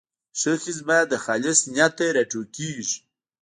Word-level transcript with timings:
ښه 0.39 0.53
خدمت 0.63 1.03
د 1.09 1.13
خالص 1.23 1.59
نیت 1.73 1.93
نه 2.01 2.07
راټوکېږي. 2.15 2.97